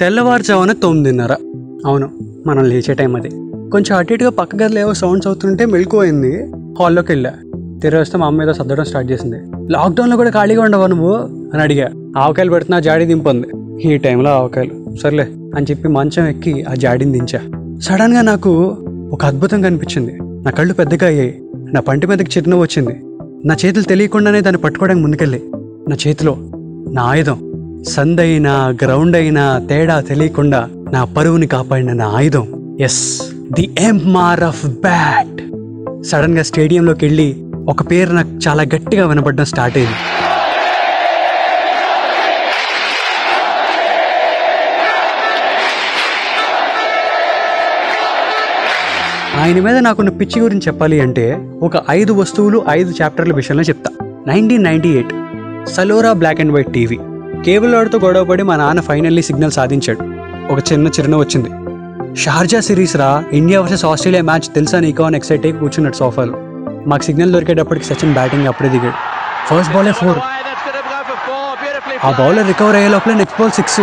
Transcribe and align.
తెల్లవారుజామున 0.00 0.72
తొమ్మిదిన్నర. 0.72 1.32
అవును 1.86 2.10
మనం 2.46 2.64
లేచే 2.64 2.94
టైం 2.94 3.16
అది. 3.16 3.28
కొంచెం 3.70 3.96
అటు 3.96 4.12
ఇటుగా 4.12 4.30
పక్క 4.30 4.56
గదిలో 4.62 4.80
ఏవో 4.80 4.94
సౌండ్స్ 4.94 5.26
అవుతుంటే 5.26 5.66
మెళుకుపోయింది 5.66 6.52
హాల్లోకి 6.78 7.12
వెళ్ళా 7.12 7.32
తిరిగి 7.82 8.00
వస్తే 8.00 8.18
మా 8.18 8.26
అమ్మ 8.26 8.42
ఏదో 8.42 8.52
సర్దడం 8.52 8.84
స్టార్ట్ 8.84 9.12
చేసింది. 9.12 9.36
లాక్డౌన్లో 9.72 10.16
కూడా 10.16 10.30
ఖాళీగా 10.30 10.62
ఉండవా 10.62 10.86
నువ్వు? 10.86 11.14
అని 11.54 11.62
అడిగా. 11.62 11.90
ఆవకాయలు 12.18 12.50
పెడుతున్నా 12.50 12.80
జాడీ 12.80 13.04
దింపంది. 13.04 13.48
ఈ 13.88 13.96
టైంలో 13.96 14.30
ఆవకాయలు. 14.30 14.96
సర్లే 14.96 15.24
అని 15.56 15.66
చెప్పి 15.70 15.88
మంచం 15.88 16.26
ఎక్కి 16.26 16.62
ఆ 16.62 16.74
జాడీని 16.74 17.12
దించా. 17.12 17.40
సడన్గా 17.80 18.20
నాకు 18.20 18.76
ఒక 19.12 19.24
అద్భుతం 19.24 19.62
కనిపించింది. 19.62 20.18
నా 20.22 20.50
కళ్ళు 20.50 20.74
పెద్దగా 20.74 21.06
అయ్యాయి. 21.06 21.42
నా 21.54 21.80
పంటి 21.80 22.06
మీదకి 22.06 22.38
చిరునవ్వు 22.38 22.64
వచ్చింది. 22.64 23.00
నా 23.48 23.56
చేతులు 23.64 23.82
తెలియకుండానే 23.82 24.40
దాన్ని 24.40 24.62
పట్టుకోవడానికి 24.62 25.02
ముందుకెళ్ళి. 25.02 25.42
నా 25.88 25.96
చేతిలో 26.08 26.36
నా 26.92 27.02
ఆయుధం. 27.02 27.55
సందైనా 27.84 28.68
గ్రౌండ్ 28.84 29.16
అయినా 29.16 29.58
తేడా 29.58 30.00
తెలియకుండా 30.00 30.68
నా 30.92 31.04
పరువుని 31.04 31.46
కాపాడిన 31.46 31.92
నా 31.92 32.06
ఆయుధం. 32.06 32.76
Yes 32.80 33.22
the 33.52 33.70
MR 33.78 34.44
of 34.44 34.66
bat 34.66 35.42
సడన్గా 36.04 36.42
స్టేడియంలోకి 36.42 37.06
వెళ్ళి 37.06 37.44
ఒక 37.68 37.90
పేరు 37.90 38.12
నాకు 38.12 38.28
చాలా 38.28 38.62
గట్టిగా 38.62 39.06
వినపడడం 39.06 39.44
స్టార్ట్ 39.44 39.76
అయింది. 39.76 39.94
ఆయన 49.40 49.60
మీద 49.60 49.76
నాకున్న 49.76 50.10
పిచ్చి 50.10 50.42
గురించి 50.42 50.66
చెప్పాలి 50.66 51.00
అంటే 51.00 51.48
ఒక 51.62 51.72
ఐదు 51.90 52.12
వస్తువులు 52.12 52.64
ఐదు 52.68 52.94
చాప్టర్ల 53.02 53.34
విషయంలో 53.34 53.62
చెప్తా. 53.62 53.90
Nineteen 54.26 54.64
ninety 54.64 54.88
eight. 54.88 55.12
Salora 55.68 56.12
black 56.12 56.40
and 56.40 56.52
white 56.52 56.72
TV 56.72 56.98
cable 57.44 57.74
వాడితో 57.74 57.98
గొడవపడి 57.98 58.42
మా 58.42 58.56
నాన్న 58.56 58.80
ఫైనల్లీ 58.80 59.22
సిగ్నల్ 59.22 59.50
సాధించాడు. 59.50 59.98
ఒక 60.52 60.72
చిన్న 60.72 60.88
చిరునవ్వు 60.88 61.20
వచ్చింది. 61.20 61.50
షార్జా 62.20 62.60
సిరీస్ 62.60 62.96
రా 62.96 63.24
ఇండియా 63.32 63.60
వర్సెస్ 63.60 63.84
ఆస్ట్రేలియా 63.84 64.22
మ్యాచ్ 64.22 64.54
తెలుసా 64.54 64.80
నీకో? 64.80 65.04
అని 65.04 65.16
ఎక్సైట్ 65.16 65.46
అయ్యి 65.46 65.60
కూర్చున్నాడు 65.60 65.96
సోఫాలో. 65.96 66.34
మాకు 66.86 67.02
సిగ్నల్ 67.02 67.32
దొరికేటప్పటికి 67.32 67.86
సచిన్ 67.86 68.12
బ్యాటింగ్ 68.12 68.46
అప్పుడే 68.46 68.68
దిగాడు. 68.68 68.94
ఫస్ట్ 69.46 69.74
బాలే 69.74 69.92
ఫోర్ 69.92 70.18
ఆ. 72.04 72.10
బౌలర్ 72.18 72.46
రికవర్ 72.46 72.76
అయ్యే 72.76 72.88
లోపల 72.88 73.12
నెక్స్ట్ 73.12 73.40
బాల్ 73.40 73.52
సిక్స్ 73.52 73.80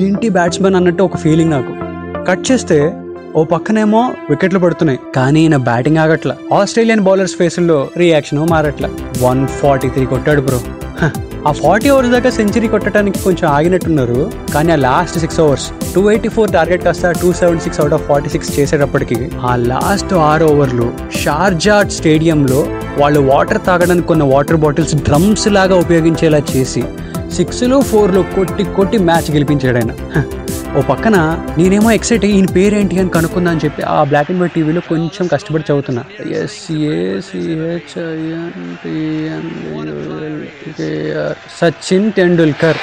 ఏంటి 0.00 0.28
బ్యాట్స్మెన్ 0.28 0.74
అన్నట్టు 0.74 1.02
ఒక 1.02 1.16
ఫీలింగ్ 1.16 1.50
నాకు. 1.50 1.72
కట్ 2.24 2.50
చేస్తే 2.50 2.92
ఓ 3.36 3.44
పక్కనేమో 3.44 4.00
వికెట్లు 4.30 4.58
పడుతున్నాయి. 4.58 4.98
కానీ 5.16 5.40
ఈయన 5.40 5.56
బ్యాటింగ్ 5.68 5.98
ఆగట్ల. 6.02 6.32
ఆస్ట్రేలియన్ 6.58 7.00
బౌలర్స్ 7.00 7.36
ఫేసుల్లో 7.36 7.88
రియాక్షన్ 7.96 8.40
మారట్ల. 8.52 8.86
వన్ 9.22 9.46
ఫార్టీ 9.46 9.88
త్రీ 9.88 10.06
కొట్టాడు 10.06 10.40
బ్రో. 10.40 10.60
ఆ 11.48 11.52
ఫార్టీ 11.60 11.90
ఓవర్స్ 11.90 12.10
దాకా 12.10 12.30
సెంచరీ 12.30 12.68
కొట్టడానికి 12.68 13.18
కొంచెం 13.24 13.50
ఆగినట్టున్నారు. 13.56 14.32
కానీ 14.54 14.72
ఆ 14.72 14.76
last 14.76 15.18
six 15.18 15.40
overs 15.40 15.66
two 15.94 16.10
eighty 16.10 16.28
four 16.28 16.52
target 16.52 16.84
కాస్త 16.84 17.10
two 17.22 17.32
seventy 17.32 17.64
six 17.64 17.80
out 17.80 17.94
of 17.94 18.04
forty 18.08 18.30
six 18.34 18.60
చేసేటప్పటికి 18.60 19.30
ఆ 19.50 19.56
లాస్ట్ 19.56 20.14
ఆరు 20.14 20.44
ఓవర్లు 20.44 20.88
షార్జాట్ 21.22 21.92
స్టేడియంలో 21.98 22.66
వాళ్ళు 22.98 23.20
వాటర్ 23.20 23.60
తాగడానికి 23.68 24.08
కొన్న 24.08 24.24
వాటర్ 24.34 24.56
బాటిల్స్ 24.56 24.96
డ్రమ్స్ 25.08 25.48
లాగా 25.48 25.76
ఉపయోగించేలా 25.76 26.42
చేసి 26.52 26.84
సిక్స్లో 27.36 27.80
ఫోర్లో 27.80 28.22
కొట్టి 28.22 28.64
కొట్టి 28.64 28.98
మ్యాచ్ 28.98 29.30
గెలిపించాడు 29.30 29.76
ఆయన. 29.76 29.92
ఓ 30.76 30.80
పక్కన 30.80 31.44
నేనేమో 31.58 31.90
ఎక్సైట్ 31.90 32.24
అయ్యి 32.24 32.36
ఈయన 32.36 32.46
పేరేంటి 32.46 32.98
అని 32.98 33.08
కనుక్కుందా 33.08 33.50
అని 33.50 33.60
చెప్పి 33.64 33.82
ఆ 33.82 34.04
బ్లాక్ 34.04 34.30
అండ్ 34.30 34.40
వైట్ 34.40 34.52
టీవీలో 34.52 34.80
కొంచెం 34.88 35.26
కష్టపడి 35.26 35.62
చదువుతున్నా. 35.62 36.04
సచిన్ 41.60 42.12
టెండూల్కర్. 42.12 42.76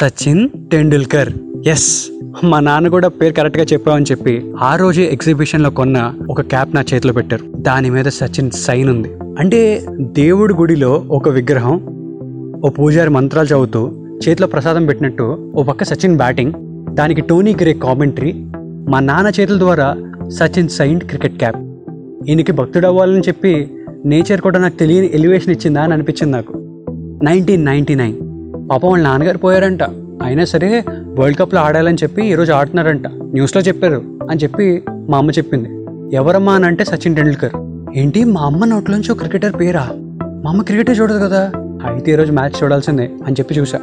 సచిన్ 0.00 0.48
టెండూల్కర్. 0.72 1.32
ఎస్ 1.66 2.06
మా 2.44 2.60
నాన్న 2.60 2.88
కూడా 2.88 3.08
పేరు 3.08 3.34
కరెక్ట్గా 3.34 3.64
చెప్పామని 3.64 4.04
చెప్పావని 4.12 4.36
చెప్పి 4.38 4.52
ఆ 4.60 4.76
రోజే 4.76 5.02
ఎగ్జిబిషన్లో 5.02 5.70
కొన్న 5.70 6.14
ఒక 6.30 6.40
క్యాప్ 6.40 6.74
నా 6.74 6.84
చేతిలో 6.94 7.12
పెట్టారు. 7.12 7.42
దాని 7.56 7.90
మీద 7.90 8.04
సచిన్ 8.04 8.50
సైన్ 8.50 8.88
ఉంది. 8.88 9.08
అంటే 9.38 9.86
దేవుడి 10.00 10.54
గుడిలో 10.54 11.04
ఒక 11.10 11.28
విగ్రహం 11.28 12.00
ఓ 12.64 12.68
పూజారి 12.68 13.10
మంత్రాలు 13.10 13.46
చదువుతూ 13.46 13.99
చేతిలో 14.28 14.46
ప్రసాదం 14.46 14.86
పెట్టినట్టు 14.86 15.52
ఓ 15.56 15.62
పక్క 15.62 15.84
సచిన్ 15.84 16.16
బ్యాటింగ్ 16.16 16.52
దానికి 16.94 17.20
టోనీ 17.20 17.54
గ్రే 17.60 17.72
కామెంటరీ 17.72 18.32
మా 18.88 19.00
నాన్న 19.00 19.30
చేతుల 19.40 19.58
ద్వారా 19.58 19.96
సచిన్ 20.28 20.68
సైంట్ 20.68 21.04
క్రికెట్ 21.04 21.38
క్యాప్. 21.38 21.56
ఈయనకి 22.28 22.52
భక్తుడవ్వాలని 22.52 23.20
చెప్పి 23.20 23.70
నేచర్ 24.06 24.40
కూడా 24.40 24.58
నాకు 24.58 24.76
తెలియని 24.76 25.10
ఎలివేషన్ 25.14 25.52
ఇచ్చిందా 25.52 25.82
అని 25.82 25.92
అనిపించింది 25.92 26.32
నాకు. 26.32 26.52
Nineteen 27.24 27.64
ninety 27.64 27.94
nine. 27.94 28.16
పాపం 28.70 28.88
వాళ్ళ 28.90 29.04
నాన్నగారు 29.04 29.38
పోయారంట. 29.38 29.82
అయినా 30.22 30.44
సరే 30.44 30.84
వరల్డ్ 31.18 31.38
కప్లో 31.38 31.60
ఆడాలని 31.60 31.96
చెప్పి 32.02 32.22
ఈరోజు 32.22 32.52
ఆడుతున్నారంట. 32.52 33.06
న్యూస్లో 33.06 33.62
చెప్పారు 33.62 34.02
అని 34.30 34.40
చెప్పి 34.42 34.82
మా 35.08 35.18
అమ్మ 35.18 35.30
చెప్పింది. 35.30 35.68
ఎవరమ్మా 36.16 36.52
అని 36.52 36.66
అంటే 36.66 36.84
సచిన్ 36.84 37.16
టెండూల్కర్. 37.16 37.52
ఏంటి 37.98 38.24
మా 38.24 38.40
అమ్మ 38.40 38.64
నోట్లోంచి 38.64 39.12
ఒక 39.12 39.18
క్రికెటర్ 39.18 39.60
పేరా? 39.60 39.88
మా 40.44 40.50
అమ్మ 40.50 40.62
క్రికెటే 40.62 40.92
చూడదు 40.92 41.18
కదా. 41.18 41.50
అయితే 41.86 42.12
ఈరోజు 42.12 42.32
మ్యాచ్ 42.32 42.62
చూడాల్సిందే 42.62 43.10
అని 43.26 43.36
చెప్పి 43.38 43.54
చూసా 43.54 43.78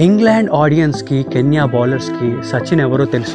ఇంగ్లాండ్ 0.00 0.50
ఆడియన్స్కి 0.54 1.22
కెన్యా 1.22 1.64
బౌలర్స్కి 1.64 2.28
సచిన్ 2.48 2.80
ఎవరో 2.80 3.04
తెలుసు. 3.04 3.34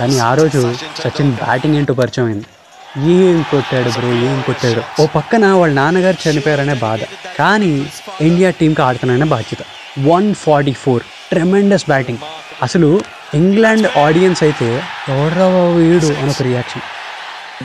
కానీ 0.00 0.18
ఆ 0.18 0.34
రోజు 0.34 0.74
సచిన్ 0.74 1.32
బ్యాటింగ్ 1.32 1.74
ఏంటో 1.74 1.94
పరిచయం 1.94 2.26
అయింది. 2.26 2.44
ఏం 3.12 3.44
కొట్టాడు 3.50 3.88
బ్రో? 3.88 4.08
ఏం 4.08 4.42
కొట్టాడు? 4.46 5.02
ఓ 5.02 5.06
పక్కన 5.06 5.46
వాళ్ళ 5.46 5.74
నాన్నగారు 5.74 6.28
చనిపోయారనే 6.28 6.74
బాధ. 6.74 6.98
కానీ 7.38 7.86
ఇండియా 8.20 8.50
టీంకి 8.50 8.82
ఆడుతున్నానే 8.82 9.24
బాధ్యత. 9.24 9.58
One 10.08 10.34
forty 10.34 10.72
four. 10.72 11.02
Tremendous 11.02 11.84
batting. 11.84 12.18
అసలు 12.62 13.00
ఇంగ్లాండ్ 13.34 13.98
ఆడియన్స్ 13.98 14.42
అయితే 14.42 14.82
ఎవడ్రా 15.08 15.48
బాబు 15.48 15.76
వీడు 15.76 16.06
అని 16.06 16.30
ఒక 16.30 16.42
రియాక్షన్. 16.42 16.82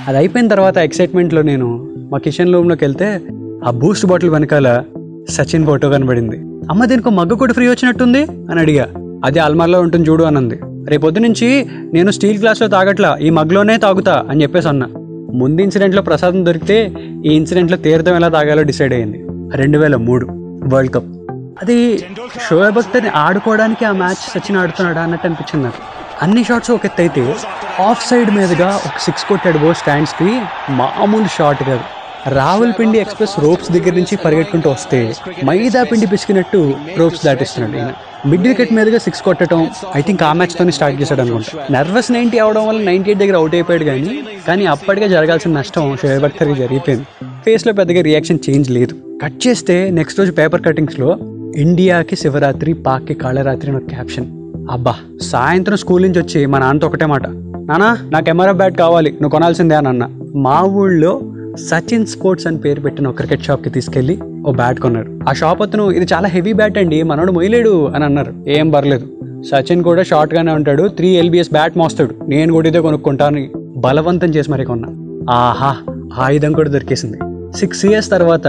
అది 0.08 0.18
అయిపోయిన 0.18 0.48
తర్వాత 0.48 0.78
ఎక్సైట్మెంట్లో 0.78 1.42
నేను 1.42 1.68
మా 2.12 2.18
కిచెన్ 2.18 2.54
రూమ్లోకి 2.54 2.84
వెళ్తే 2.84 3.22
ఆ 3.68 3.72
బూస్ట్ 3.72 4.06
బాటిల్ 4.06 4.30
వెనకాల 4.30 4.84
సచిన్ 5.30 5.66
ఫోటో 5.66 5.90
కనబడింది. 5.90 6.38
అమ్మ 6.72 6.86
దీనికి 6.86 7.10
మగ్గు 7.10 7.36
కూడా 7.36 7.54
ఫ్రీ 7.54 7.68
వచ్చినట్టుంది? 7.68 8.22
అని 8.24 8.60
అడిగా. 8.60 8.88
అది 9.26 9.40
అల్మార్లో 9.40 9.82
ఉంటుంది 9.82 10.10
చూడు 10.10 10.24
అనంది. 10.24 10.60
రేపొద్దు 10.88 11.20
నుంచి 11.20 11.66
నేను 11.94 12.12
స్టీల్ 12.12 12.40
గ్లాస్లో 12.40 12.68
తాగట్లా 12.68 13.18
ఈ 13.22 13.30
మగ్లోనే 13.30 13.78
తాగుతా 13.78 14.26
అని 14.30 14.42
చెప్పేసి 14.42 14.68
అన్నా. 14.68 14.86
ముందు 15.34 15.62
ఇన్సిడెంట్లో 15.62 16.02
ప్రసాదం 16.02 16.46
దొరికితే 16.46 16.92
ఈ 17.26 17.30
ఇన్సిడెంట్లో 17.30 17.78
తీర్థం 17.78 18.16
ఎలా 18.16 18.28
తాగాలో 18.28 18.64
డిసైడ్ 18.64 18.94
అయింది. 18.94 19.26
రెండు 19.58 19.78
వేల 19.78 19.96
మూడు 19.96 20.28
వరల్డ్ 20.68 20.94
కప్ 20.94 21.04
అది 21.62 21.98
షోయబ్ 22.50 22.78
అఖ్తర్ని 22.78 23.10
ఆడుకోవడానికి 23.10 23.86
ఆ 23.86 23.92
మ్యాచ్ 23.92 24.16
సచిన్ 24.16 24.58
ఆడుతున్నాడా 24.58 25.02
అన్నట్టు 25.02 25.28
అనిపించింది 25.28 25.66
నాకు. 25.66 25.82
అన్ని 26.22 26.44
షాట్స్ 26.44 26.72
ఒక 26.72 26.86
ఎత్తు 26.86 27.02
అయితే 27.02 27.36
ఆఫ్ 27.80 28.10
సైడ్ 28.10 28.32
మీదుగా 28.32 28.82
ఒక 28.86 29.00
సిక్స్ 29.00 29.26
కొట్టాడు 29.26 29.58
బో 29.58 29.74
స్టాండ్స్కి. 29.74 30.42
మామూలు 30.70 31.26
షాట్ 31.28 31.64
కాదు. 31.64 31.99
రావులపిండి 32.28 32.98
ఎక్స్ప్రెస్ 32.98 33.40
రోప్స్ 33.40 33.72
దగ్గర 33.72 33.94
నుంచి 33.94 34.16
పరిగెట్టుకుంటూ 34.16 34.70
వస్తే 34.70 35.14
మైదా 35.46 35.84
పిండి 35.84 36.08
పిసికినట్టు 36.08 36.76
రోప్స్ 36.98 37.26
దాటిస్తున్నాడు 37.26 37.78
ఈయన. 37.78 37.94
మిడ్ 38.26 38.48
వికెట్ 38.48 38.74
మీదుగా 38.74 38.98
సిక్స్ 38.98 39.22
కొట్టడం 39.22 39.70
ఐ 39.96 40.02
థింక్ 40.02 40.24
ఆ 40.24 40.34
మ్యాచ్ 40.34 40.58
తోనే 40.58 40.72
స్టార్ట్ 40.72 41.02
చేశాడు 41.02 41.22
అనుకుంటా 41.22 41.64
నర్వస్ 41.72 42.12
నైన్టీ 42.12 42.38
అవడం 42.38 42.68
వల్ల 42.68 42.84
నైన్టీ 42.84 43.10
ఎయిట్ 43.10 43.20
దగ్గర 43.20 43.36
అవుట్ 43.36 43.56
అయిపోయాడు 43.56 43.84
కానీ 43.84 44.24
కానీ 44.48 44.66
అప్పటికే 44.66 45.10
జరగాల్సిన 45.10 45.52
నష్టం 45.52 45.98
షోయబ్ 46.02 46.24
అఖ్తర్కి 46.24 46.56
జరిగిపోయింది. 46.56 47.06
ఫేస్లో 47.46 47.74
పెద్దగా 47.74 48.02
రియాక్షన్ 48.02 48.40
చేంజ్ 48.50 48.72
లేదు. 48.72 48.96
కట్ 49.24 49.48
చేస్తే 49.48 49.90
నెక్స్ట్ 49.90 50.20
రోజు 50.20 50.32
పేపర్ 50.32 50.62
కటింగ్స్లో 50.62 51.18
ఇండియాకి 51.56 52.16
శివరాత్రి 52.16 52.74
పాక్కి 52.74 53.14
కాళరాత్రి 53.14 53.72
అని 53.72 53.80
క్యాప్షన్ 53.80 54.26
అబ్బా 54.72 54.96
సాయంత్రం 55.22 55.78
స్కూల్ 55.78 56.04
నుంచి 56.04 56.20
వచ్చి 56.20 56.46
మా 56.46 56.60
నాన్నతో 56.60 56.88
ఒకటే 56.88 57.06
మాట. 57.06 57.28
నానా 57.60 57.98
నాకు 58.12 58.30
ఎంఆర్ఎఫ్ 58.30 58.58
బ్యాట్ 58.58 58.78
కావాలి 58.78 59.12
నువ్వు 59.12 59.30
కొనాల్సిందే 59.30 59.76
అని 59.76 59.88
అన్న. 59.88 60.08
మా 60.36 60.62
ఊళ్ళో 60.62 61.29
సచిన్ 61.68 62.06
స్పోర్ట్స్ 62.06 62.48
అని 62.48 62.58
పేరు 62.58 62.82
పెట్టిన 62.82 63.08
ఒక 63.08 63.16
క్రికెట్ 63.16 63.44
షాప్కి 63.44 63.70
తీసుకెళ్ళి 63.70 64.20
ఓ 64.48 64.52
బ్యాట్ 64.52 64.80
కొన్నాడు 64.80 65.30
ఆ 65.30 65.34
షాప్ 65.34 65.62
అతను 65.62 65.92
ఇది 65.92 66.14
చాలా 66.14 66.28
హెవీ 66.28 66.54
బ్యాట్ 66.54 66.78
అండి 66.78 67.04
మనోడు 67.04 67.32
మొయ్యలేడు 67.32 67.88
అని 67.88 68.04
అన్నారు. 68.06 68.34
ఏం 68.48 68.70
పర్లేదు. 68.70 69.08
సచిన్ 69.42 69.84
కూడా 69.84 70.04
షార్ట్ 70.04 70.36
గానే 70.36 70.52
ఉంటాడు 70.52 70.88
త్రీ 70.88 71.08
ఎల్బిఎస్ 71.08 71.52
బ్యాట్ 71.52 71.78
మోస్తాడు. 71.78 72.16
నేను 72.28 72.54
కూడా 72.54 72.68
ఇదే 72.68 72.80
కొనుక్కుంటాను 72.80 73.48
బలవంతం 73.78 74.28
చేసి 74.28 74.52
మరీ 74.52 74.66
కొన్నా. 74.66 74.90
ఆహా 75.34 75.76
ఆయుధం 76.24 76.52
కూడా 76.52 76.70
దొరికేసింది. 76.70 77.20
సిక్స్ 77.58 77.86
ఇయర్స్ 77.86 78.10
తర్వాత 78.10 78.48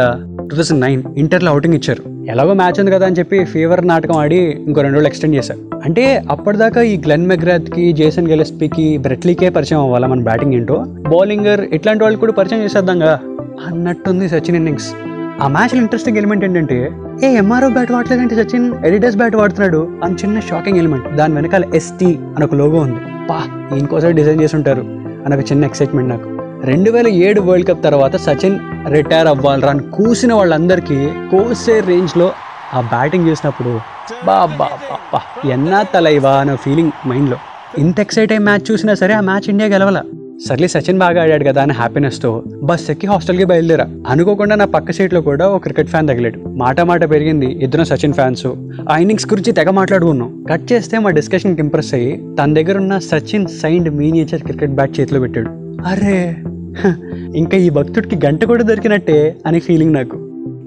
టూ 0.50 0.56
థౌసండ్ 0.56 0.80
నైన్ 0.80 1.02
ఇంటర్లో 1.16 1.50
అవుటింగ్ 1.50 1.74
ఇచ్చారు. 1.74 2.30
ఎలాగో 2.30 2.54
మ్యాచ్ 2.54 2.80
ఉంది 2.80 2.90
కదా 2.90 3.06
అని 3.06 3.16
చెప్పి 3.18 3.44
ఫీవర్ 3.44 3.86
నాటకం 3.86 4.16
ఆడి 4.16 4.36
ఇంకో 4.36 4.80
రెండు 4.80 4.94
రోజులు 4.94 5.08
ఎక్స్టెండ్ 5.08 5.36
చేశారు. 5.36 5.80
అంటే 5.84 6.22
అప్పటిదాకా 6.30 6.82
ఈ 6.82 6.96
గ్లెన్ 6.96 7.26
మెగ్రాత్కి 7.26 7.92
జేసన్ 7.92 8.28
గెలెస్పీకి 8.28 8.98
బ్రెట్లీకే 8.98 9.48
పరిచయం 9.48 9.80
అవ్వాలా 9.80 10.08
మన 10.08 10.20
బ్యాటింగ్ 10.20 10.54
ఏంటో? 10.54 10.84
బౌలింగర్ 10.88 11.60
ఇట్లాంటి 11.60 12.04
వాళ్ళు 12.04 12.18
కూడా 12.18 12.32
పరిచయం 12.32 12.62
చేసేద్దాంగా? 12.62 13.20
అన్నట్టుంది 13.66 14.28
సచిన్ 14.28 14.56
ఇన్నింగ్స్ 14.56 14.92
ఆ 15.40 15.48
మ్యాచ్లో 15.48 15.80
ఇంట్రెస్టింగ్ 15.80 16.16
ఎలిమెంట్ 16.16 16.44
ఏంటంటే 16.44 16.90
ఏ 17.24 17.26
ఎంఆర్ఓ 17.26 17.68
బ్యాట్ 17.68 17.92
వాడలేదంటే 17.92 18.44
సచిన్ 18.44 18.72
ఎడిటర్స్ 18.86 19.16
బ్యాట్ 19.16 19.36
వాడుతున్నాడు 19.36 19.88
అని 20.04 20.14
చిన్న 20.14 20.40
షాకింగ్ 20.40 20.78
ఎలిమెంట్ 20.78 21.16
దాని 21.16 21.34
వెనకాల 21.34 21.64
ఎస్టీ 21.74 22.06
అని 22.06 22.44
ఒక 22.44 22.54
లోగో 22.54 22.78
ఉంది. 22.78 23.00
పా 23.30 23.42
ఇంకోసారి 23.76 24.12
డిజైన్ 24.12 24.42
చేసి 24.42 24.56
ఉంటారు. 24.56 24.80
అని 25.26 25.36
ఒక 25.36 25.52
చిన్న 25.52 25.64
ఎక్సైట్మెంట్ 25.64 26.10
నాకు. 26.10 26.39
రెండు 26.64 26.90
వేల 26.90 27.08
ఏడు 27.08 27.40
వరల్డ్ 27.40 27.68
కప్ 27.68 27.84
తర్వాత 27.84 28.16
సచిన్ 28.16 28.58
రిటైర్ 28.92 29.28
అవ్వాలరా 29.28 29.70
అని 29.70 29.82
కూసిన 29.82 30.32
వాళ్ళందరికీ 30.34 31.08
కోసే 31.30 31.80
రేంజ్లో 31.80 32.32
ఆ 32.74 32.80
బ్యాటింగ్ 32.80 33.28
చూసినప్పుడు 33.28 33.80
బాబా 34.24 34.68
బాబా 34.90 35.20
ఎన్నా 35.50 35.82
తలైవా 35.82 36.30
అనే 36.30 36.56
ఫీలింగ్ 36.56 36.92
మైండ్లో. 37.06 37.36
ఇంత 37.78 38.00
ఎక్సైట్ 38.00 38.32
అయ్యి 38.32 38.44
మ్యాచ్ 38.44 38.72
చూసినా 38.72 38.94
సరే 38.94 39.14
ఆ 39.14 39.20
మ్యాచ్ 39.20 39.48
ఇండియా 39.48 39.68
గెలవాల. 39.68 40.02
సర్లే 40.48 40.68
సచిన్ 40.68 40.98
బాగా 40.98 41.22
ఆడాడు 41.22 41.44
కదా 41.44 41.62
అని 41.62 41.72
హ్యాపీనెస్తో 41.72 42.42
బస్ 42.62 42.90
ఎక్కి 42.90 43.06
హాస్టల్కి 43.06 43.44
బయలుదేరా. 43.44 43.86
అనుకోకుండా 44.08 44.56
నా 44.56 44.64
పక్క 44.64 44.92
సీట్లో 44.92 45.20
కూడా 45.20 45.48
ఒక 45.48 45.62
క్రికెట్ 45.62 45.88
ఫ్యాన్ 45.88 46.08
తగిలాడు. 46.08 46.40
మాట 46.48 46.80
మాట 46.80 47.10
పెరిగింది 47.10 47.46
ఇద్దరు 47.46 47.84
సచిన్ 47.84 48.12
ఫ్యాన్స్ 48.12 48.46
ఆ 48.90 48.96
ఇన్నింగ్స్ 48.96 49.26
గురించి 49.26 49.52
తెగ 49.52 49.70
మాట్లాడుకున్నాం. 49.70 50.44
కట్ 50.50 50.72
చేస్తే 50.72 50.98
మా 50.98 51.10
డిస్కషన్కి 51.10 51.60
ఇంప్రెస్ 51.60 51.94
అయ్యి 51.94 52.36
తన 52.40 52.54
దగ్గర 52.54 52.76
ఉన్న 52.76 52.98
Sachin 52.98 53.46
signed 53.46 53.90
miniature 53.90 54.42
cricket 54.42 54.70
bat 54.70 55.00
చేతిలో 55.00 55.20
పెట్టాడు. 55.20 55.69
అరే. 55.86 56.36
హ, 56.78 56.94
ఇంకా 57.36 57.56
ఈ 57.56 57.70
భక్తుడికి 57.70 58.26
గంట 58.26 58.44
కూడా 58.44 58.62
దొరికినట్టే 58.62 59.36
అని 59.46 59.60
ఫీలింగ్ 59.60 59.92
నాకు. 59.92 60.16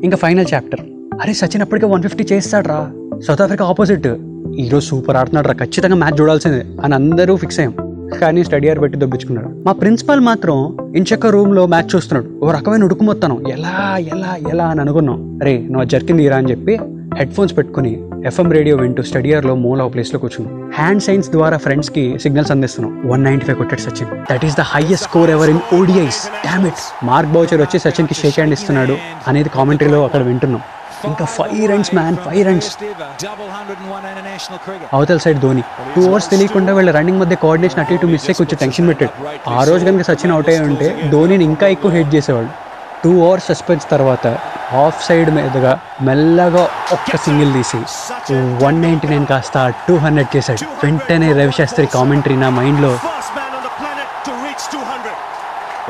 ఇంకా 0.04 0.18
ఫైనల్ 0.18 0.45
చాప్టర్ 0.54 0.80
అరే 1.21 1.33
సచిన్ 1.33 1.62
అప్పటికే 1.62 1.88
వన్ 1.88 2.04
ఫిఫ్టీ 2.04 2.36
చేస్తాడ్రా. 2.36 2.92
సౌత్ 3.27 3.42
ఆఫ్రికా 3.42 3.65
ఆపోజిట్ 3.65 4.07
ఈరోజు 4.57 4.86
సూపర్ 4.86 5.18
ఆడుతున్నాడు 5.18 5.48
రా 5.48 5.54
ఖచ్చితంగా 5.54 5.95
మ్యాచ్ 5.95 6.21
చూడాల్సిందే 6.21 6.65
అని 6.83 6.95
అందరూ 6.95 7.36
ఫిక్స్ 7.36 7.60
అయ్యాం. 7.60 7.93
కానీ 8.19 8.44
స్టడీ 8.44 8.69
ఆర్ 8.69 8.81
పెట్టి 8.81 8.98
దొబ్బించుకున్నాడు. 8.98 9.48
మా 9.48 9.71
ప్రిన్సిపల్ 9.71 10.19
మాత్రం 10.19 10.77
ఇంచక్క 10.95 11.27
రూమ్లో 11.27 11.65
మ్యాచ్ 11.65 11.95
చూస్తున్నాడు. 11.95 12.45
ఓ 12.45 12.51
రకమైన 12.51 12.83
ఉడుకుమొత్తాను. 12.83 13.44
ఎలా 13.48 13.98
ఎలా 14.00 14.50
ఎలా 14.50 14.65
అని 14.65 14.81
అనుకున్నాం. 14.81 15.39
రే 15.44 15.57
నువ్వు 15.57 15.83
జరిగింది 15.83 16.24
ఇరా 16.24 16.38
అని 16.38 16.51
చెప్పి 16.51 16.80
హెడ్ 17.18 17.33
ఫోన్స్ 17.33 17.57
పెట్టుకుని 17.57 18.04
ఎఫ్ఎం 18.25 18.51
రేడియో 18.51 18.77
వింటూ 18.77 19.04
స్టడీ 19.04 19.42
లో 19.42 19.56
మూల 19.56 19.88
ప్లేస్లో 19.88 20.19
కూర్చున్నాం. 20.19 20.71
హ్యాండ్ 20.75 21.04
సైన్స్ 21.04 21.30
ద్వారా 21.30 21.57
ఫ్రెండ్స్కి 21.57 22.19
సిగ్నల్స్ 22.19 22.51
అందిస్తున్నాం. 22.51 23.01
వన్ 23.06 23.24
నైన్టీ 23.24 23.45
ఫైవ్ 23.45 23.57
కొట్టాడు 23.57 23.81
Sachin. 23.81 24.10
That 24.31 24.45
is 24.45 24.57
the 24.57 24.62
highest 24.62 25.06
score 25.06 25.30
ever 25.30 25.50
in 25.50 25.59
ODIs 25.74 26.27
damn it's 26.45 27.06
Mark 27.06 27.31
Boucher 27.31 27.62
వచ్చి 27.62 27.80
సచిన్కి 27.80 28.13
షేక్ 28.13 28.36
హ్యాండ్ 28.36 28.54
ఇస్తున్నాడు 28.54 28.98
అనేది 29.27 29.50
కామెంటరీలో 29.50 30.04
అక్కడ 30.04 30.21
వింటున్నాం. 30.21 30.62
ఇంకా 31.03 31.25
five 31.35 31.63
runs 31.71 31.91
man 31.97 32.17
five 32.25 32.41
runs 32.47 32.67
Double 33.23 33.47
101 33.50 33.77
international 34.11 34.59
cricket. 34.65 34.88
అవతల 34.95 35.17
సైడ్ 35.23 35.39
ధోని 35.44 35.63
టూ 35.94 36.01
అవర్స్ 36.07 36.27
తెలియకుండా 36.33 36.71
వీళ్ళ 36.77 36.91
రన్నింగ్ 36.97 37.21
మధ్య 37.21 37.35
కోఆర్డినేషన్ 37.44 37.81
అటు 37.83 37.94
ఇటు 37.95 38.07
మిస్ 38.13 38.25
అయ్యి 38.25 38.38
కొంచెం 38.39 38.57
టెన్షన్ 38.63 38.88
పెట్టాడు 38.91 39.13
ఆ 39.51 39.63
రోజు 39.69 39.83
కనుక 39.89 40.05
సచిన్ 40.09 40.33
అవుట్ 40.35 40.50
అయ్యి 40.51 40.63
ఉంటే 40.69 40.88
ధోనిని 41.13 41.45
ఇంకా 41.51 41.67
ఎక్కువ 41.75 41.91
హెట్ 41.97 42.11
చేసేవాడు 42.15 42.51
టూ 43.03 43.13
అవర్స్ 43.25 43.47
సస్పెన్స్ 43.51 43.85
తర్వాత 43.94 44.25
ఆఫ్ 44.81 45.00
సైడ్ 45.07 45.29
మీదుగా 45.38 45.71
మెల్లగా 46.07 46.63
ఒక్క 46.95 47.17
సింగిల్ 47.25 47.51
తీసి 47.57 47.79
వన్ 48.63 48.79
నైంటీ 48.83 49.09
నైన్ 49.11 49.27
కాస్త 49.31 49.57
టూ 49.88 49.95
హండ్రెడ్ 50.03 50.31
చేశాడు 50.35 50.65
వెంటనే 50.83 51.29
రవిశాస్త్రి 51.41 51.88
కామెంటరీ 51.95 52.38
నా 52.44 52.51
మైండ్లో 52.59 52.91
First 53.03 53.31
man 53.38 53.51
on 53.51 53.63
the 53.63 53.73
planet 53.79 54.09
to 54.27 54.33
reach 54.45 54.65
200. 54.69 55.15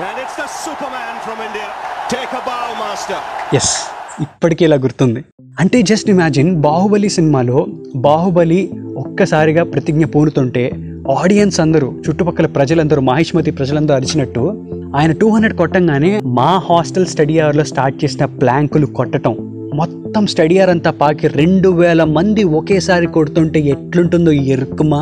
And 0.04 0.18
it's 0.18 0.36
the 0.36 0.48
Superman 0.58 1.16
from 1.22 1.40
India. 1.42 1.68
Take 2.10 2.34
a 2.34 2.44
bow, 2.44 2.64
master. 2.80 3.20
Yes 3.60 3.74
ఇప్పటికీ 4.22 4.66
ఇలా 4.66 4.76
గుర్తుంది. 4.76 5.24
అంటే 5.60 5.82
జస్ట్ 5.82 6.10
ఇమాజిన్ 6.10 6.56
బాహుబలి 6.56 7.10
సినిమాలో 7.10 7.68
బాహుబలి 7.96 8.70
ఒక్కసారిగా 8.98 9.64
ప్రతిజ్ఞ 9.64 10.06
పూనుతుంటే 10.06 10.72
ఆడియన్స్ 11.20 11.60
అందరూ 11.60 11.94
చుట్టుపక్కల 12.10 12.46
ప్రజలందరూ 12.46 13.02
మహేష్మతి 13.02 13.52
ప్రజలందరూ 13.52 13.96
అరిచినట్టు 13.96 14.64
ఆయన 14.96 15.12
టూ 15.12 15.30
హండ్రెడ్ 15.30 15.58
కొట్టంగానే 15.58 16.22
మా 16.26 16.62
హాస్టల్ 16.70 17.06
స్టడీ 17.06 17.40
అవర్లో 17.40 17.64
స్టార్ట్ 17.64 18.04
చేసిన 18.04 18.26
ప్లాంకులు 18.26 18.86
కొట్టటం. 18.86 19.36
మొత్తం 19.76 20.28
స్టడీ 20.28 20.58
అవర్ 20.58 20.70
అంతా 20.70 20.92
పాకి 20.92 21.28
రెండు 21.28 21.70
వేల 21.70 22.04
మంది 22.04 22.44
ఒకేసారి 22.44 23.08
కొడుతుంటే 23.08 23.60
ఎట్లుంటుందో 23.60 24.32
ఎరుకుమా? 24.32 25.00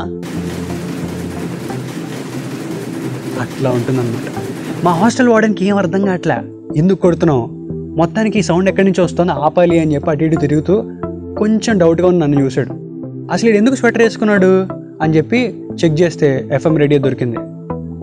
అట్లా 3.41 3.69
ఉంటుందన్నమాట. 3.69 4.31
మా 4.85 4.91
హాస్టల్ 4.91 5.29
వాడడానికి 5.29 5.65
ఏం 5.65 5.77
అర్థం 5.77 6.05
కావట్లే? 6.05 6.35
ఎందుకు 6.77 7.01
కొడుతున్నావు? 7.01 7.60
మొత్తానికి 7.97 8.39
ఈ 8.39 8.41
సౌండ్ 8.41 8.69
ఎక్కడి 8.69 8.87
నుంచి 8.87 9.01
వస్తుందో 9.01 9.33
ఆపాలి 9.33 9.79
అని 9.79 9.95
చెప్పి 9.95 10.09
అటు 10.09 10.23
ఇటు 10.23 10.35
తిరుగుతూ 10.35 10.83
కొంచెం 11.37 11.77
డౌట్గా 11.77 12.07
ఉంది 12.07 12.19
నన్ను 12.19 12.41
చూశాడు. 12.41 12.69
అసలు 13.33 13.49
ఈడు 13.49 13.57
ఎందుకు 13.57 13.75
స్వెటర్ 13.75 14.01
వేసుకున్నాడు? 14.01 14.67
అని 15.01 15.17
చెప్పి 15.17 15.63
చెక్ 15.85 16.01
చేస్తే 16.01 16.49
ఎఫ్ఎం 16.53 16.77
రేడియో 16.77 17.01
దొరికింది. 17.01 17.37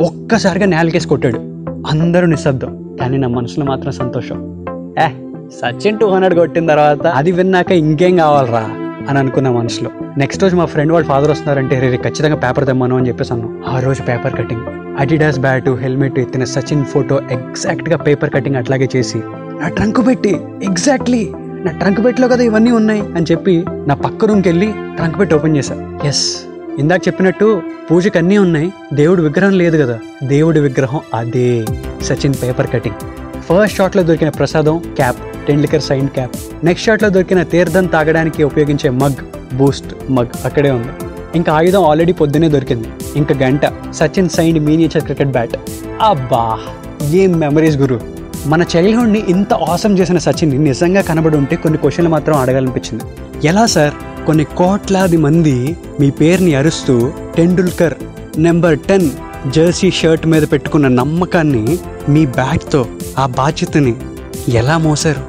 ఒక్కసారిగా 0.05 0.67
నేలకేసి 0.67 1.09
కొట్టాడు. 1.09 1.39
అందరూ 1.93 2.27
నిశ్శబ్దం. 2.27 2.97
కానీ 3.01 3.17
నా 3.17 3.29
మనసులో 3.29 3.67
మాత్రం 3.67 3.93
సంతోషం. 3.93 4.65
ఏ 4.99 5.09
సచిన్ 5.49 5.99
టూ 5.99 6.07
హండ్రెడ్ 6.07 6.35
కొట్టిన 6.35 6.67
తర్వాత 6.67 7.07
అది 7.07 7.33
విన్నాక 7.33 7.71
ఇంకేం 7.71 8.17
కావాలరా? 8.17 8.71
అని 9.09 9.19
అనుకున్న 9.19 9.51
మనసులో. 9.51 9.91
నెక్స్ట్ 10.19 10.43
రోజు 10.43 10.57
మా 10.57 10.65
ఫ్రెండ్ 10.65 10.93
వాళ్ళ 10.93 11.07
ఫాదర్ 11.07 11.31
వస్తున్నారంటే 11.31 11.79
రేపు 11.81 12.03
ఖచ్చితంగా 12.03 12.37
పేపర్ 12.37 12.67
తెమ్మను 12.67 12.97
అని 12.97 13.09
చెప్పేసి 13.09 13.33
అన్నాం. 13.33 13.63
ఆ 13.69 13.81
రోజు 13.81 14.03
paper 14.03 14.35
cutting. 14.35 14.61
Adidas 14.99 15.39
bat 15.39 15.71
helmet 15.71 16.19
ఎత్తిన 16.19 16.45
సచిన్ 16.45 16.85
ఫోటో 16.85 17.21
ఎగ్జాక్ట్గా 17.31 17.97
పేపర్ 17.97 18.31
కటింగ్ 18.31 18.57
అట్లాగే 18.57 18.89
చేసి 18.97 19.19
నా 19.61 19.69
ట్రంక్ 19.69 20.07
పెట్టి. 20.07 20.33
ఎగ్జాక్ట్లీ 20.65 21.29
నా 21.65 21.73
ట్రంక్ 21.73 22.05
పెట్టిలో 22.05 22.29
కదా 22.29 22.45
ఇవన్నీ 22.45 22.71
ఉన్నాయి 22.71 23.01
అని 23.01 23.27
చెప్పి 23.31 23.65
నా 23.87 23.95
పక్క 23.95 24.25
రూమ్కి 24.25 24.49
వెళ్ళి 24.49 24.67
ట్రంక్ 24.97 25.19
పెట్టి 25.19 25.35
ఓపెన్ 25.35 25.57
చేశా. 25.57 25.77
ఎస్ 26.05 26.25
ఇందాక 26.79 27.09
చెప్పినట్టు 27.09 27.63
పూజకి 27.91 28.19
అన్నీ 28.19 28.39
ఉన్నాయి. 28.39 28.73
దేవుడి 28.93 29.23
విగ్రహం 29.23 29.53
లేదు 29.53 29.77
కదా. 29.83 29.99
దేవుడి 30.23 30.61
విగ్రహం 30.61 31.01
అదే. 31.15 31.67
సచిన్ 32.03 32.35
పేపర్ 32.35 32.67
కటింగ్ 32.67 32.95
ఫస్ట్ 33.49 33.77
షాట్లో 33.77 34.03
దొరికిన 34.03 34.29
ప్రసాదం 34.29 34.79
cap 34.79 35.47
Tendulkar 35.47 35.83
sign 35.83 36.09
cap 36.09 36.37
next 36.65 36.87
షాట్లో 36.87 37.09
దొరికిన 37.09 37.43
తీర్థం 37.43 37.87
తాగడానికి 37.87 38.43
ఉపయోగించే 38.43 38.91
మగ్ 38.91 39.21
బూస్ట్ 39.55 40.13
మగ్ 40.13 40.29
అక్కడే 40.45 40.71
ఉంది. 40.71 40.89
ఇంకా 41.35 41.53
ఆయుధం 41.53 41.85
ఆల్రెడీ 41.85 42.13
పొద్దునే 42.13 42.49
దొరికింది. 42.49 42.89
ఇంకా 43.17 43.35
గంట. 43.35 43.61
Sachin 43.93 44.29
sign 44.29 44.61
miniature 44.61 45.03
cricket 45.03 45.29
bat 45.29 45.57
అబ్బా! 46.03 46.59
ఏం 47.13 47.33
మెమరీస్ 47.33 47.77
గురు? 47.77 48.18
మన 48.49 48.65
చైల్డ్హుడ్ని 48.77 49.25
ఇంత 49.29 49.55
ఆసం 49.55 49.99
చేసిన 49.99 50.19
సచిన్ 50.19 50.65
నిజంగా 50.65 51.01
కనబడి 51.01 51.37
ఉంటే 51.37 51.57
కొన్ని 51.57 51.79
క్వశ్చన్లు 51.79 52.11
మాత్రం 52.11 52.37
అడగాలనిపించింది. 52.37 53.05
ఎలా 53.47 53.67
సార్? 53.67 53.95
కొన్ని 54.27 54.45
కోట్లాది 54.45 55.17
మంది 55.17 55.77
మీ 56.01 56.11
పేరుని 56.11 56.55
అరుస్తూ 56.55 57.13
Tendulkar 57.37 57.95
number 58.39 58.79
ten 58.79 59.11
jersey 59.55 59.91
shirt 59.91 60.27
మీద 60.27 60.43
పెట్టుకున్న 60.53 60.89
నమ్మకాన్ని 60.89 61.79
మీ 62.09 62.27
బ్యాట్తో 62.27 62.87
ఆ 63.19 63.27
బాధ్యతని 63.27 63.95
ఎలా 64.49 64.79
మోసారు? 64.79 65.21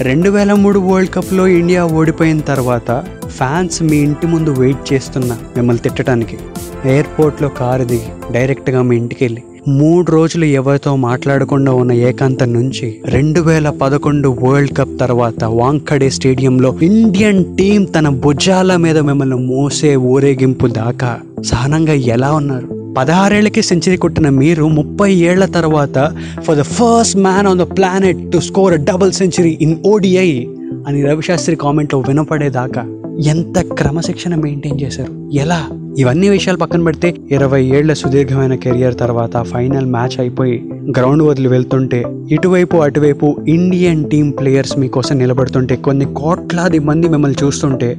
రెండు 0.00 0.30
వేల 0.30 0.52
మూడు 0.52 0.78
వరల్డ్ 0.78 1.14
కప్లో 1.14 1.46
ఇండియా 1.46 1.84
ఓడిపోయిన 1.84 2.40
తర్వాత 2.40 3.04
ఫ్యాన్స్ 3.28 3.82
మీ 3.82 3.96
ఇంటి 3.96 4.26
ముందు 4.26 4.50
వెయిట్ 4.50 4.92
చేస్తున్న 4.92 5.32
మిమ్మల్ని 5.56 5.82
తిట్టడానికి 5.82 6.38
ఎయిర్పోర్ట్లో 6.84 7.48
కారు 7.48 7.84
దిగి 7.84 8.32
డైరెక్ట్గా 8.32 8.82
మీ 8.82 8.96
ఇంటికి 8.96 9.24
వెళ్ళి 9.24 9.42
మూడు 9.68 10.10
రోజులు 10.10 10.44
ఎవరితో 10.44 10.96
మాట్లాడకుండా 10.96 11.72
ఉన్న 11.72 11.92
ఏకాంతం 11.92 12.52
నుంచి 12.52 13.00
రెండు 13.04 13.40
వేల 13.40 13.70
పదకొండు 13.70 14.36
వరల్డ్ 14.42 14.76
కప్ 14.76 15.00
తర్వాత 15.00 15.44
వాంఖడే 15.44 16.10
స్టేడియంలో 16.10 16.76
ఇండియన్ 16.82 17.56
టీం 17.56 17.84
తన 17.84 18.08
భుజాల 18.08 18.76
మీద 18.76 18.98
మిమ్మల్ని 18.98 19.36
మోసే 19.36 19.96
ఊరేగింపు 19.96 20.66
దాకా 20.66 21.18
సహనంగా 21.44 21.92
ఎలా 21.92 22.32
ఉన్నారు? 22.32 22.94
పదహారేళ్ళకి 22.96 23.62
సెంచరీ 23.62 23.96
కొట్టిన 23.96 24.28
మీరు 24.28 24.68
ముప్పై 24.68 25.12
ఏళ్ళ 25.12 25.44
తర్వాత 25.44 26.12
for 26.44 26.58
the 26.58 26.62
first 26.62 27.16
man 27.16 27.46
on 27.46 27.58
the 27.58 27.62
planet 27.62 28.32
to 28.32 28.38
score 28.38 28.80
double 28.80 29.12
century 29.12 29.58
in 29.60 29.76
ODI 29.86 30.44
అని 30.86 31.02
రవిశాస్త్రి 31.02 31.56
కామెంట్లో 31.56 32.00
వినపడేదాకా 32.00 32.84
ఎంత 33.26 33.72
క్రమశిక్షణ 33.72 34.34
మెయింటైన్ 34.34 34.80
చేశారు? 34.80 35.30
ఎలా? 35.32 35.79
ఇవన్నీ 35.98 36.28
విషయాలు 36.28 36.58
పక్కన 36.58 36.84
పెడితే 36.84 37.14
ఇరవై 37.30 37.64
ఏళ్ళ 37.64 37.92
సుదీర్ఘమైన 37.92 38.54
కెరియర్ 38.54 38.98
తర్వాత 38.98 39.42
ఫైనల్ 39.42 39.86
మ్యాచ్ 39.86 40.20
అయిపోయి 40.20 40.70
గ్రౌండ్ 40.98 41.22
వదిలి 41.22 41.48
వెళ్తుంటే 41.48 42.04
ఇటువైపు 42.30 42.76
అటువైపు 42.76 43.44
ఇండియన్ 43.48 44.10
టీమ్ 44.10 44.32
ప్లేయర్స్ 44.32 44.78
మీకోసం 44.78 45.18
నిలబడుతుంటే 45.18 45.76
కొన్ని 45.76 46.14
కోట్లాది 46.14 46.78
మంది 46.78 47.08
మిమ్మల్ని 47.08 47.44
చూస్తుంటే 47.44 47.96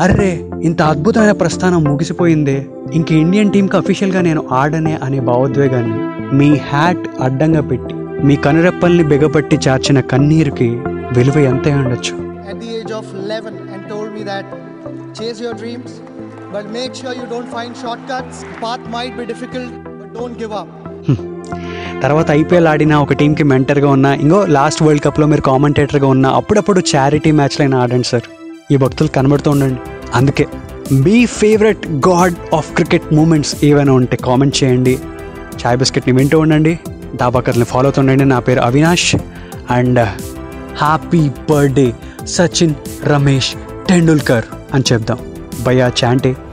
అర్రే 0.00 0.44
ఇంత 0.62 0.82
అద్భుతమైన 0.82 1.32
ప్రస్థానం 1.32 1.84
ముగిసిపోయిందే. 1.84 2.66
ఇంక 2.94 3.12
ఇండియన్ 3.12 3.52
టీంకి 3.52 3.76
అఫీషియల్గా 3.76 4.20
నేను 4.20 4.44
ఆడనే 4.52 4.98
అనే 5.02 5.20
భావోద్వేగాన్ని 5.20 5.98
మీ 6.36 6.54
హ్యాట్ 6.54 7.08
అడ్డంగా 7.20 7.60
పెట్టి 7.60 7.94
మీ 8.26 8.36
కనురెప్పల్ని 8.36 9.04
బిగపట్టి 9.04 9.58
చార్చిన 9.68 10.00
కన్నీరుకి 10.00 10.68
విలువ 11.12 11.38
ఎంత 11.38 11.68
ఉండొచ్చు? 11.68 12.28
At 12.50 12.60
the 12.60 12.70
age 12.78 12.92
of 12.92 13.06
11 13.14 13.54
and 13.74 13.88
told 13.90 14.12
me 14.16 14.24
that 14.24 14.46
chase 15.14 15.40
your 15.46 15.54
dreams, 15.54 15.90
but 16.54 16.64
make 16.64 16.94
sure 17.00 17.14
you 17.14 17.26
don't 17.34 17.48
find 17.56 17.72
shortcuts. 17.84 18.36
Path 18.64 18.84
might 18.96 19.14
be 19.20 19.26
difficult, 19.32 19.70
but 20.00 20.20
don't 20.20 20.36
give 20.40 20.52
up. 20.52 20.68
Hmm. 21.10 21.38
తర్వాత 22.02 22.30
ఐపీఎల్ 22.30 22.66
ఆడిన 22.66 22.94
ఒక 22.94 23.12
టీంకి 23.12 23.42
మెంటర్గా 23.42 23.90
ఉన్న 23.90 24.06
ఇంకో 24.06 24.46
లాస్ట్ 24.46 24.82
వరల్డ్ 24.82 25.04
కప్లో 25.04 25.26
మీరు 25.26 25.40
కామెంటేటర్గా 25.40 26.06
ఉన్న 26.06 26.26
అప్పుడప్పుడు 26.26 26.82
చారిటీ 26.96 27.30
మ్యాచ్లైనా 27.30 27.78
ఆడండి 27.78 28.08
సార్. 28.08 28.22
ఈ 28.72 28.76
భక్తులు 28.76 29.08
కనబడుతూ 29.08 29.50
ఉండండి. 29.50 29.80
అందుకే 30.14 30.46
మీ 30.92 31.26
favourite 31.26 31.86
god 31.86 32.54
of 32.54 32.74
cricket 32.74 33.14
moments 33.14 33.64
ఏవైనా 33.64 33.92
ఉంటే 33.92 34.16
కామెంట్ 34.16 34.64
చేయండి. 34.64 34.98
చాయ్ 35.66 35.78
బిస్కెట్ని 35.78 36.14
వింటూ 36.14 36.40
ఉండండి. 36.40 36.78
దాబాకర్ని 37.14 37.64
ఫాలో 37.64 37.84
అవుతుండండి 37.84 38.24
నా 38.24 38.38
పేరు 38.38 38.60
Avinash. 38.60 39.16
And 39.70 39.98
happy 40.78 41.28
birthday 41.28 41.94
Sachin 42.24 42.74
Ramesh 43.04 43.54
Tendulkar 43.88 44.44
అని 44.74 44.84
చెప్దాం. 44.92 45.18
by 45.64 45.80
our 45.80 45.90
chanting 45.90 46.47